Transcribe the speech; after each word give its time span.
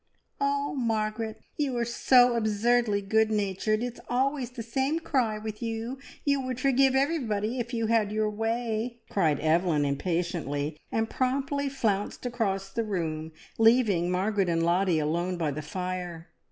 "Oh, 0.39 0.73
Margaret, 0.73 1.39
you 1.57 1.77
are 1.77 1.85
so 1.85 2.35
absurdly 2.35 3.03
good 3.03 3.29
natured! 3.29 3.83
It's 3.83 3.99
always 4.09 4.49
the 4.49 4.63
same 4.63 4.99
cry 4.99 5.37
with 5.37 5.61
you. 5.61 5.99
You 6.25 6.41
would 6.41 6.59
forgive 6.59 6.95
everybody, 6.95 7.59
if 7.59 7.71
you 7.71 7.85
had 7.85 8.11
your 8.11 8.27
way!" 8.31 9.01
cried 9.11 9.39
Evelyn 9.39 9.85
impatiently, 9.85 10.75
and 10.91 11.07
promptly 11.07 11.69
flounced 11.69 12.25
across 12.25 12.69
the 12.71 12.83
room, 12.83 13.31
leaving 13.59 14.09
Margaret 14.09 14.49
and 14.49 14.63
Lottie 14.63 14.97
alone 14.97 15.37
by 15.37 15.51
the 15.51 15.61
fire. 15.61 16.29